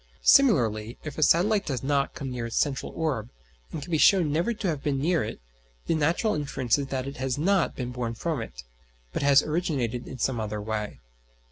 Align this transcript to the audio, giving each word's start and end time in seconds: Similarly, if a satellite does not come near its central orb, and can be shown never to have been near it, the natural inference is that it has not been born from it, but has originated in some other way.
Similarly, 0.23 0.97
if 1.03 1.19
a 1.19 1.21
satellite 1.21 1.67
does 1.67 1.83
not 1.83 2.15
come 2.15 2.31
near 2.31 2.47
its 2.47 2.55
central 2.55 2.91
orb, 2.95 3.29
and 3.71 3.83
can 3.83 3.91
be 3.91 3.99
shown 3.99 4.31
never 4.31 4.51
to 4.51 4.67
have 4.67 4.81
been 4.81 4.97
near 4.97 5.23
it, 5.23 5.39
the 5.85 5.93
natural 5.93 6.33
inference 6.33 6.79
is 6.79 6.87
that 6.87 7.05
it 7.05 7.17
has 7.17 7.37
not 7.37 7.75
been 7.75 7.91
born 7.91 8.15
from 8.15 8.41
it, 8.41 8.63
but 9.13 9.21
has 9.21 9.43
originated 9.43 10.07
in 10.07 10.17
some 10.17 10.39
other 10.39 10.59
way. 10.59 10.97